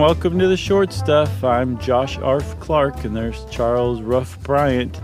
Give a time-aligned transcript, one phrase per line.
[0.00, 1.44] and welcome to the short stuff.
[1.44, 4.98] I'm Josh Arf Clark, and there's Charles Ruff Bryant,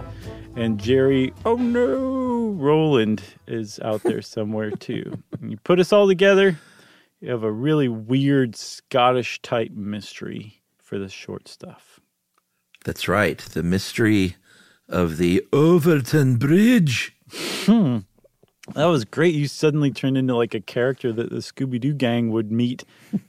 [0.56, 1.34] and Jerry.
[1.44, 5.22] Oh no, Roland is out there somewhere too.
[5.38, 6.58] And you put us all together,
[7.20, 12.00] you have a really weird Scottish type mystery for the short stuff.
[12.86, 14.36] That's right, the mystery
[14.88, 17.14] of the Overtoun Bridge.
[17.66, 17.98] Hmm.
[18.74, 19.34] That was great.
[19.34, 22.84] You suddenly turned into like a character that the Scooby Doo gang would meet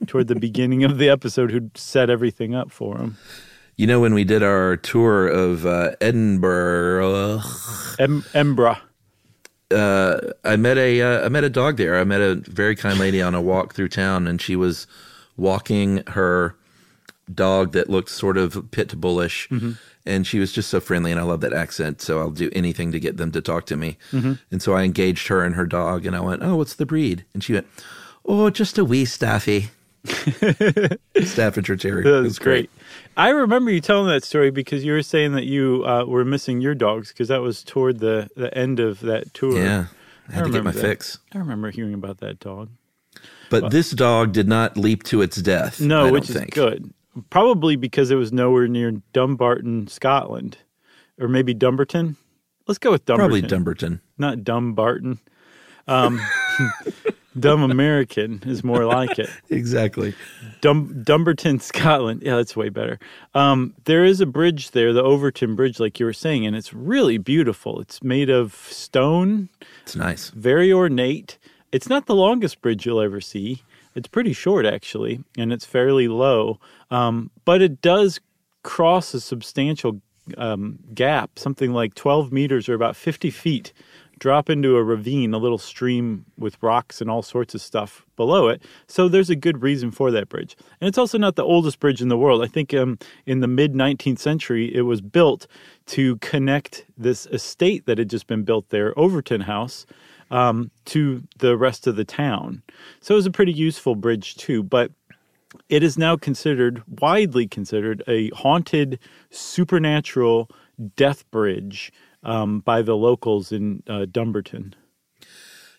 [0.07, 3.17] toward the beginning of the episode who'd set everything up for them.
[3.75, 7.41] You know, when we did our tour of uh, Edinburgh,
[7.99, 8.81] em- Embra.
[9.69, 11.99] Uh, I met a uh, I met a dog there.
[11.99, 14.87] I met a very kind lady on a walk through town, and she was
[15.35, 16.55] walking her
[17.33, 19.47] dog that looked sort of pit bullish.
[19.49, 19.71] Mm-hmm
[20.07, 22.91] and she was just so friendly and i love that accent so i'll do anything
[22.91, 24.33] to get them to talk to me mm-hmm.
[24.49, 27.25] and so i engaged her and her dog and i went oh what's the breed
[27.33, 27.67] and she went
[28.25, 29.69] oh just a wee staffy
[31.23, 32.69] staffordshire terrier that was great.
[32.69, 32.87] great.
[33.17, 36.61] i remember you telling that story because you were saying that you uh, were missing
[36.61, 39.85] your dogs because that was toward the, the end of that tour yeah
[40.29, 40.79] i had I to get my that.
[40.79, 42.69] fix i remember hearing about that dog
[43.49, 45.79] but well, this dog did not leap to its death.
[45.79, 46.49] No, which think.
[46.49, 46.93] is good
[47.29, 50.57] probably because it was nowhere near Dumbarton, Scotland,
[51.19, 52.17] or maybe Dumbarton.
[52.67, 53.29] Let's go with Dumbarton.
[53.29, 55.19] Probably Dumbarton, not Dumbarton.
[55.87, 56.19] Um,
[57.39, 59.29] Dumb American is more like it.
[59.49, 60.15] exactly.
[60.61, 62.23] Dum- Dumbarton, Scotland.
[62.23, 62.99] Yeah, that's way better.
[63.33, 66.73] Um, there is a bridge there, the Overtoun Bridge, like you were saying, and it's
[66.73, 67.79] really beautiful.
[67.79, 69.49] It's made of stone.
[69.83, 70.29] It's nice.
[70.31, 71.37] Very ornate.
[71.71, 73.61] It's not the longest bridge you'll ever see.
[73.97, 76.59] It's pretty short, actually, and it's fairly low.
[76.91, 78.19] Um, but it does
[78.61, 80.01] cross a substantial
[80.37, 83.73] um, gap, something like 12 meters or about 50 feet,
[84.19, 88.49] drop into a ravine, a little stream with rocks and all sorts of stuff below
[88.49, 88.61] it.
[88.87, 90.55] So there's a good reason for that bridge.
[90.79, 92.43] And it's also not the oldest bridge in the world.
[92.43, 95.47] I think um, in the mid 19th century, it was built
[95.87, 99.87] to connect this estate that had just been built there, Overtoun House.
[100.29, 102.61] Um, to the rest of the town.
[102.99, 104.61] So it was a pretty useful bridge, too.
[104.61, 104.91] But
[105.69, 108.99] it is now considered, widely considered, a haunted
[109.29, 110.49] supernatural
[110.95, 111.91] death bridge
[112.23, 114.75] um, by the locals in uh, Dumbarton.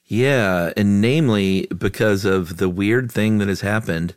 [0.07, 4.15] Yeah, and namely because of the weird thing that has happened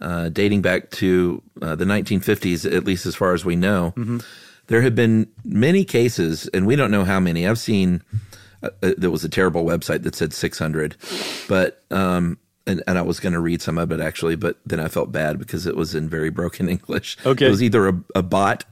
[0.00, 3.94] uh, dating back to uh, the 1950s, at least as far as we know.
[3.96, 4.18] Mm-hmm.
[4.66, 7.46] There have been many cases, and we don't know how many.
[7.46, 8.02] I've seen
[8.62, 10.96] uh, uh there was a terrible website that said 600,
[11.48, 14.80] but um, and, and I was going to read some of it actually, but then
[14.80, 17.16] I felt bad because it was in very broken English.
[17.24, 17.46] Okay.
[17.46, 18.64] It was either a, a bot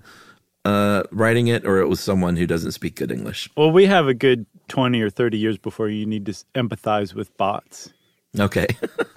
[0.64, 3.48] uh, writing it or it was someone who doesn't speak good English.
[3.56, 7.36] Well, we have a good 20 or 30 years before you need to empathize with
[7.36, 7.90] bots.
[8.38, 8.66] Okay.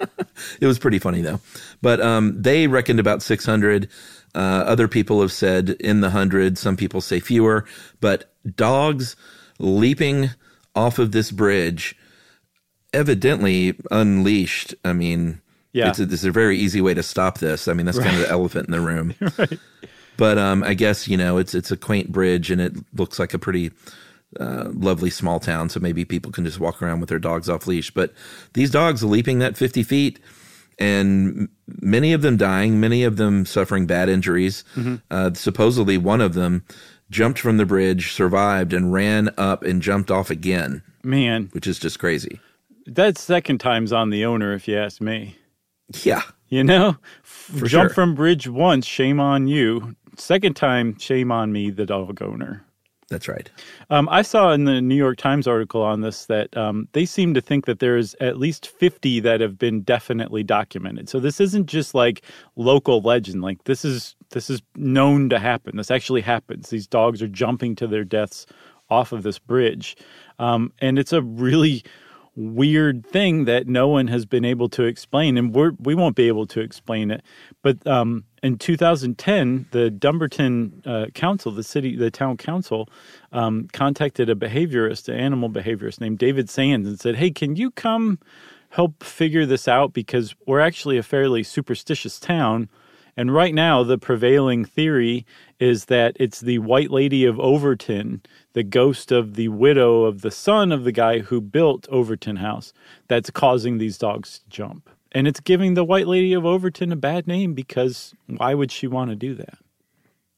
[0.60, 1.40] it was pretty funny though.
[1.82, 3.88] But um, they reckoned about 600.
[4.34, 6.60] Uh, other people have said in the hundreds.
[6.60, 7.64] Some people say fewer.
[8.00, 9.14] But dogs
[9.60, 10.30] leaping
[10.74, 11.96] off of this bridge
[12.94, 14.74] evidently unleashed.
[14.84, 15.40] I mean,
[15.72, 17.68] yeah, it's a, it's a very easy way to stop this.
[17.68, 18.06] I mean, that's right.
[18.06, 19.14] kind of the elephant in the room.
[19.38, 19.58] right.
[20.16, 23.34] But um, I guess you know it's it's a quaint bridge and it looks like
[23.34, 23.72] a pretty
[24.38, 25.68] uh, lovely small town.
[25.68, 27.90] So maybe people can just walk around with their dogs off leash.
[27.90, 28.12] But
[28.54, 30.20] these dogs leaping that fifty feet,
[30.78, 34.62] and many of them dying, many of them suffering bad injuries.
[34.76, 34.96] Mm-hmm.
[35.10, 36.64] Uh, supposedly, one of them
[37.10, 40.82] jumped from the bridge, survived, and ran up and jumped off again.
[41.02, 42.40] Man, which is just crazy.
[42.86, 45.36] That second time's on the owner, if you ask me.
[46.02, 46.22] Yeah.
[46.48, 47.94] You know, For jump sure.
[47.94, 49.96] from bridge once, shame on you.
[50.16, 52.63] Second time, shame on me, the dog owner.
[53.10, 53.50] That's right.
[53.90, 57.34] Um, I saw in the New York Times article on this that um, they seem
[57.34, 61.08] to think that there's at least 50 that have been definitely documented.
[61.08, 62.22] So this isn't just like
[62.56, 63.42] local legend.
[63.42, 65.76] Like this is this is known to happen.
[65.76, 66.70] This actually happens.
[66.70, 68.46] These dogs are jumping to their deaths
[68.90, 69.96] off of this bridge,
[70.38, 71.84] um, and it's a really
[72.36, 76.28] weird thing that no one has been able to explain, and we're, we won't be
[76.28, 77.22] able to explain it.
[77.62, 82.90] But um, in 2010, the Dumbarton uh, Council, the city, the town council,
[83.32, 87.70] um, contacted a behaviorist, an animal behaviorist named David Sands, and said, "Hey, can you
[87.70, 88.18] come
[88.68, 89.94] help figure this out?
[89.94, 92.68] Because we're actually a fairly superstitious town."
[93.16, 95.24] And right now, the prevailing theory
[95.58, 98.20] is that it's the White Lady of Overtoun,
[98.52, 102.74] the ghost of the widow of the son of the guy who built Overtoun House,
[103.08, 104.90] that's causing these dogs to jump.
[105.14, 108.88] And it's giving the White Lady of Overtoun a bad name because why would she
[108.88, 109.58] want to do that?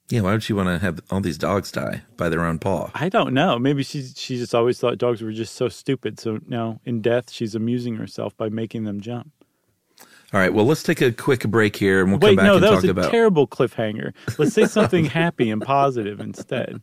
[0.08, 2.90] Yeah, why would she want to have all these dogs die by their own paw?
[2.94, 3.58] I don't know.
[3.58, 6.20] Maybe she she just always thought dogs were just so stupid.
[6.20, 9.32] So now in death, she's amusing herself by making them jump.
[10.32, 10.52] All right.
[10.52, 12.70] Well, let's take a quick break here, and we'll Wait, come back no, and that
[12.70, 14.12] was a terrible cliffhanger.
[14.38, 16.80] Let's say something happy and positive instead.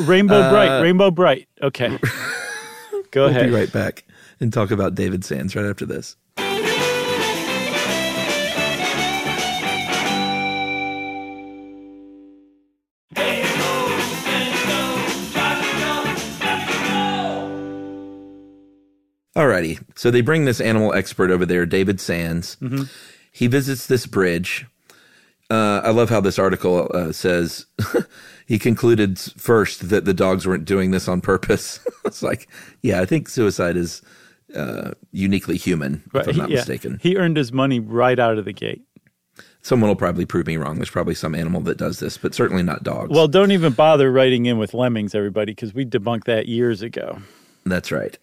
[0.00, 1.48] Rainbow uh, Brite, Rainbow Brite.
[1.60, 1.88] Okay.
[1.98, 3.12] Go ahead.
[3.14, 3.46] we'll ahead.
[3.46, 4.04] be right back
[4.40, 6.16] and talk about David Sands right after this.
[19.34, 22.56] Alrighty, so they bring this animal expert over there, David Sands.
[23.32, 24.66] He visits this bridge.
[25.50, 27.66] Uh, I love how this article uh, says
[28.46, 31.80] he concluded first that the dogs weren't doing this on purpose.
[32.04, 32.48] it's like,
[32.82, 34.02] yeah, I think suicide is
[34.54, 36.98] uh, uniquely human, if I'm not yeah, mistaken.
[37.02, 38.82] He earned his money right out of the gate.
[39.62, 40.76] Someone will probably prove me wrong.
[40.76, 43.10] There's probably some animal that does this, but certainly not dogs.
[43.10, 47.18] Well, don't even bother writing in with lemmings, everybody, because we debunked that years ago.
[47.64, 48.16] That's right.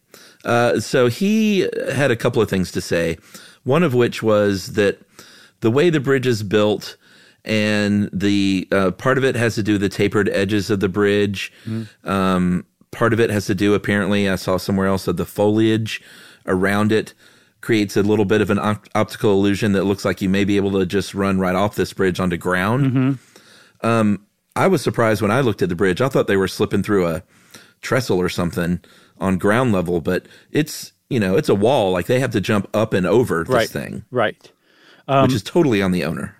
[0.43, 3.17] Uh, so he had a couple of things to say.
[3.63, 5.01] One of which was that
[5.59, 6.97] the way the bridge is built,
[7.45, 10.89] and the uh, part of it has to do with the tapered edges of the
[10.89, 11.51] bridge.
[12.03, 16.01] Um, part of it has to do, apparently, I saw somewhere else, of the foliage
[16.45, 17.13] around it
[17.61, 20.55] creates a little bit of an op- optical illusion that looks like you may be
[20.55, 23.19] able to just run right off this bridge onto ground.
[23.81, 24.25] Um,
[24.55, 26.01] I was surprised when I looked at the bridge.
[26.01, 27.23] I thought they were slipping through a
[27.81, 28.79] trestle or something
[29.19, 31.91] on ground level, but it's you know it's a wall.
[31.91, 33.69] Like they have to jump up and over this Right.
[33.69, 34.51] thing, Right.
[35.07, 36.35] which is totally on the owner.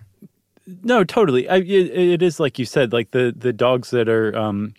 [0.84, 1.48] No, totally.
[1.48, 2.92] I, it, it is like you said.
[2.92, 4.74] Like the the dogs that are um,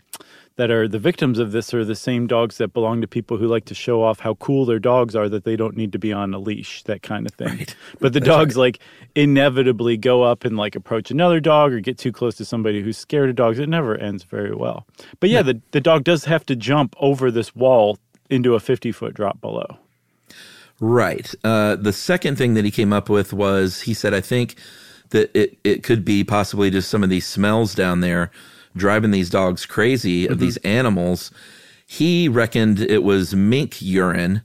[0.58, 3.48] that are the victims of this are the same dogs that belong to people who
[3.48, 5.30] like to show off how cool their dogs are.
[5.30, 7.58] That they don't need to be on a leash, that kind of thing.
[7.58, 7.76] Right.
[8.00, 8.80] But the dogs like
[9.16, 12.98] inevitably go up and like approach another dog or get too close to somebody who's
[12.98, 13.60] scared of dogs.
[13.60, 14.86] It never ends very well.
[15.20, 17.98] But yeah, the the dog does have to jump over this wall
[18.30, 19.78] into a fifty foot drop below.
[20.80, 21.34] Right.
[21.44, 24.56] Uh, the second thing that he came up with was he said, I think
[25.12, 28.32] that it, it could be possibly just some of these smells down there
[28.76, 31.32] driving these dogs crazy of these animals.
[31.86, 34.42] He reckoned it was mink urine.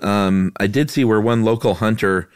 [0.00, 2.30] Um, I did see where one local hunter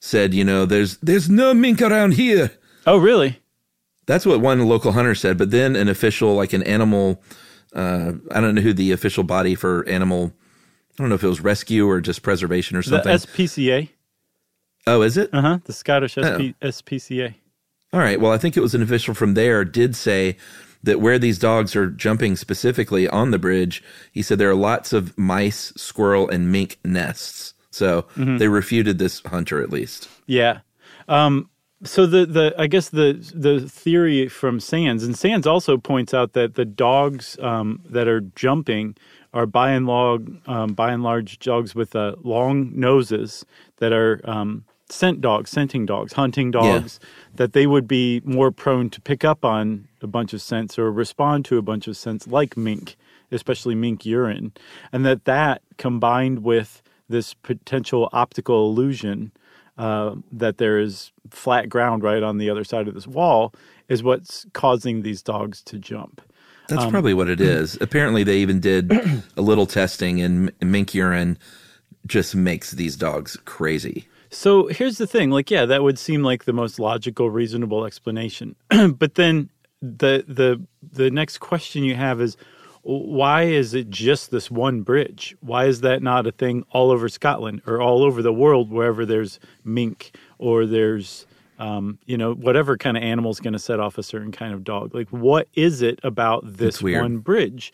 [0.00, 2.50] said, you know, there's there's no mink around here.
[2.86, 3.40] Oh, really?
[4.06, 5.38] That's what one local hunter said.
[5.38, 7.22] But then an official, like an animal,
[7.74, 10.32] uh, I don't know who the official body for animal,
[10.92, 13.10] I don't know if it was rescue or just preservation or something.
[13.10, 13.18] The.
[13.18, 13.88] SPCA.
[14.86, 15.30] oh, is it?
[15.32, 15.58] Uh huh.
[15.64, 16.22] The Scottish Oh.
[16.22, 17.34] SP, SPCA.
[17.94, 18.20] All right.
[18.20, 20.36] Well, I think it was an official from there did say
[20.82, 24.92] that where these dogs are jumping specifically on the bridge, he said there are lots
[24.92, 27.54] of mice, squirrel, and mink nests.
[27.70, 30.08] So they refuted this hunter at least.
[30.26, 30.62] Yeah.
[31.06, 31.48] Um,
[31.84, 36.32] so the, the I guess the the theory from Sands and Sands also points out
[36.32, 38.96] that the dogs um, that are jumping
[39.32, 44.20] are by and large um, by and large dogs with uh, long noses that are
[44.24, 47.00] um, scent dogs, scenting dogs, hunting dogs.
[47.34, 50.92] That they would be more prone to pick up on a bunch of scents or
[50.92, 52.96] respond to a bunch of scents like mink,
[53.32, 54.52] especially mink urine,
[54.92, 59.32] and that that combined with this potential optical illusion
[59.76, 63.52] uh, that there is flat ground right on the other side of this wall
[63.88, 66.22] is what's causing these dogs to jump.
[66.68, 67.76] That's probably what it is.
[67.80, 68.92] Apparently, they even did
[69.36, 71.38] a little testing, and mink urine
[72.06, 74.06] just makes these dogs crazy.
[74.34, 78.56] So here's the thing like, yeah, that would seem like the most logical, reasonable explanation.
[78.68, 79.48] but then
[79.80, 80.60] the, the,
[80.92, 82.36] the next question you have is
[82.82, 85.36] why is it just this one bridge?
[85.40, 89.06] Why is that not a thing all over Scotland or all over the world, wherever
[89.06, 91.26] there's mink or there's,
[91.58, 94.52] um, you know, whatever kind of animal is going to set off a certain kind
[94.52, 94.94] of dog?
[94.94, 97.72] Like, what is it about this one bridge?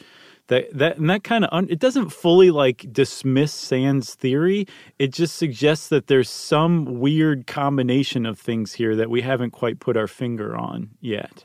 [0.50, 4.66] That, that and that kind of un, it doesn't fully like dismiss Sand's theory.
[4.98, 9.78] It just suggests that there's some weird combination of things here that we haven't quite
[9.78, 11.44] put our finger on yet.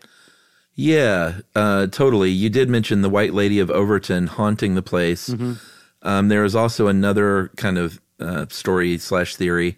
[0.74, 2.32] Yeah, uh, totally.
[2.32, 5.30] You did mention the White Lady of Overtoun haunting the place.
[6.02, 9.78] Um, there is also another kind of uh, story slash theory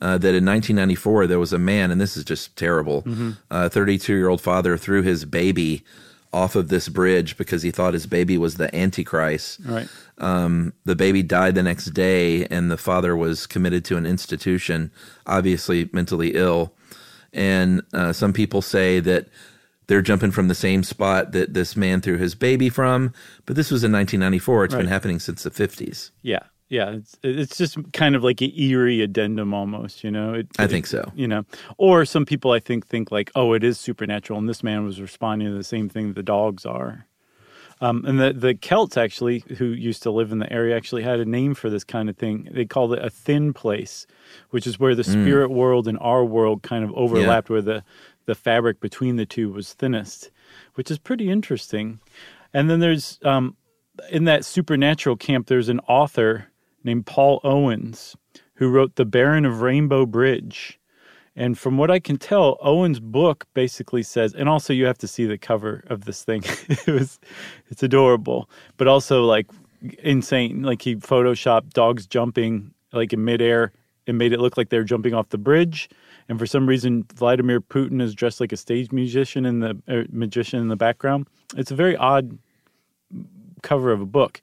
[0.00, 3.04] uh, that in 1994 there was a man, and this is just terrible.
[3.52, 5.84] A 32 year old father threw his baby
[6.34, 9.60] off of this bridge because he thought his baby was the Antichrist.
[9.64, 9.88] Right.
[10.18, 14.90] Um, the baby died the next day, and the father was committed to an institution,
[15.26, 16.74] obviously mentally ill.
[17.32, 19.28] And uh, some people say that
[19.86, 23.12] they're jumping from the same spot that this man threw his baby from,
[23.46, 24.64] but this was in 1994.
[24.64, 26.10] It's been happening since the 50s.
[26.22, 26.40] Yeah.
[26.68, 26.90] Yeah.
[26.90, 30.34] It's it's just kind of like an eerie addendum almost, you know.
[30.34, 31.12] It, I think so.
[31.14, 31.44] You know,
[31.78, 35.00] or some people I think think like, oh, it is supernatural, and this man was
[35.00, 37.06] responding to the same thing the dogs are.
[37.80, 41.20] Um, and the, the Celts actually, who used to live in the area, actually had
[41.20, 42.48] a name for this kind of thing.
[42.50, 44.06] They called it a thin place,
[44.50, 47.84] which is where the spirit world and our world kind of overlapped, where the,
[48.26, 50.30] the fabric between the two was thinnest,
[50.74, 52.00] which is pretty interesting.
[52.54, 53.56] And then there's um,
[54.10, 56.46] in that supernatural camp, there's an author
[56.84, 58.16] named Paul Owens
[58.54, 60.78] who wrote The Baron of Rainbow Bridge.
[61.36, 65.08] And from what I can tell, Owen's book basically says, and also you have to
[65.08, 66.42] see the cover of this thing.
[66.68, 67.18] it was,
[67.68, 69.50] it's adorable, but also like
[70.02, 70.62] insane.
[70.62, 73.72] Like he photoshopped dogs jumping like in midair
[74.06, 75.88] and made it look like they're jumping off the bridge.
[76.28, 80.02] And for some reason, Vladimir Putin is dressed like a stage musician in the uh,
[80.10, 81.26] magician in the background.
[81.56, 82.38] It's a very odd
[83.62, 84.40] cover of a book.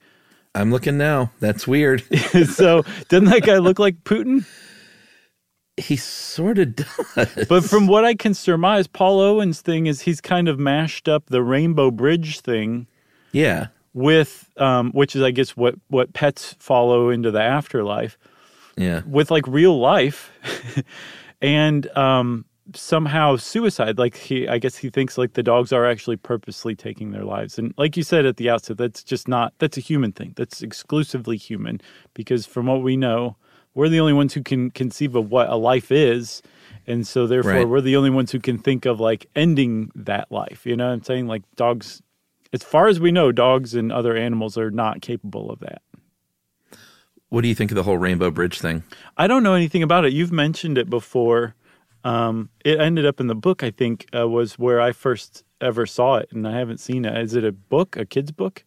[0.53, 1.31] I'm looking now.
[1.39, 2.03] That's weird.
[2.49, 4.45] so doesn't that guy look like Putin?
[5.77, 7.45] he sort of does.
[7.47, 11.27] But from what I can surmise, Paul Owens' thing is he's kind of mashed up
[11.27, 12.87] the Rainbow Bridge thing
[13.31, 18.17] yeah, with, um, which is I guess what what pets follow into the afterlife
[18.77, 19.01] yeah.
[19.05, 20.31] with like real life,
[21.41, 23.97] and um, somehow suicide.
[23.97, 27.57] Like he, I guess he thinks like the dogs are actually purposely taking their lives,
[27.57, 30.33] and like you said at the outset, that's just not that's a human thing.
[30.35, 31.81] That's exclusively human
[32.13, 33.35] because from what we know,
[33.73, 36.41] we're the only ones who can conceive of what a life is.
[36.87, 37.67] And so therefore Right.
[37.67, 40.65] we're the only ones who can think of like ending that life.
[40.65, 41.27] You know what I'm saying?
[41.27, 42.01] Like dogs
[42.53, 45.81] as far as we know, dogs and other animals are not capable of that.
[47.29, 48.83] What do you think of the whole Rainbow Bridge thing?
[49.15, 50.11] I don't know anything about it.
[50.11, 51.55] You've mentioned it before.
[52.03, 55.85] Um, it ended up in the book, I think, uh, was where I first ever
[55.85, 57.17] saw it, and I haven't seen it.
[57.17, 58.63] Is it a book, a kid's book?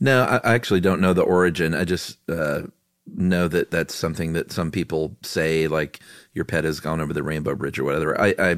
[0.00, 1.74] No, I, I actually don't know the origin.
[1.74, 2.62] I just uh,
[3.06, 6.00] know that that's something that some people say, like
[6.34, 8.20] your pet has gone over the Rainbow Bridge or whatever.
[8.20, 8.56] I I,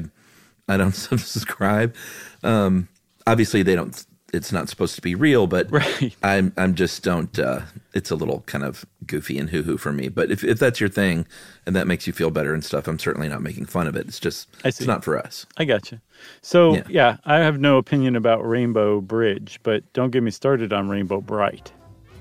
[0.69, 1.95] I don't subscribe.
[2.43, 2.87] Um,
[3.27, 4.05] obviously, they don't.
[4.33, 6.15] It's not supposed to be real, but Right.
[6.23, 7.37] I'm I'm just don't.
[7.37, 7.61] Uh,
[7.93, 10.09] it's a little kind of goofy and hoo hoo for me.
[10.09, 11.25] But if if that's your thing
[11.65, 14.07] and that makes you feel better and stuff, I'm certainly not making fun of it.
[14.07, 15.45] It's just it's not for us.
[15.57, 16.01] I gotcha.
[16.41, 16.83] So, Yeah.
[16.89, 17.17] yeah.
[17.25, 21.71] I have no opinion about Rainbow Bridge, but don't get me started on Rainbow Brite.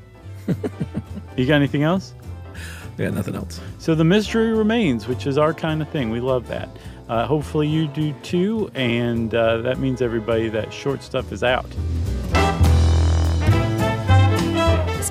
[1.36, 2.14] you got anything else?
[2.98, 3.60] Yeah, nothing else.
[3.78, 6.10] So the mystery remains, which is our kind of thing.
[6.10, 6.68] We love that.
[7.08, 11.66] Uh, hopefully you do too, and uh, that means everybody that short stuff is out.